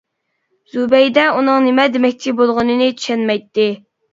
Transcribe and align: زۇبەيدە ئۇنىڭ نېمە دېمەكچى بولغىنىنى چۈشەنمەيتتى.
زۇبەيدە 0.75 1.27
ئۇنىڭ 1.35 1.61
نېمە 1.67 1.87
دېمەكچى 1.99 2.33
بولغىنىنى 2.41 2.91
چۈشەنمەيتتى. 3.03 3.69